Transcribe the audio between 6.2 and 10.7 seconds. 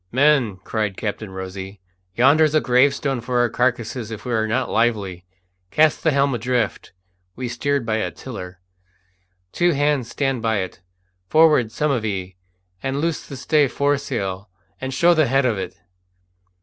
adrift!" (we steered by a tiller). "Two hands stand by